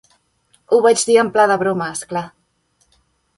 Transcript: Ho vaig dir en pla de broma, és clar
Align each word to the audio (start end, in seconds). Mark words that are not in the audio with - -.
Ho 0.71 0.79
vaig 0.85 1.03
dir 1.09 1.17
en 1.23 1.29
pla 1.35 1.45
de 1.51 1.59
broma, 1.65 1.91
és 1.99 2.03
clar 2.15 2.25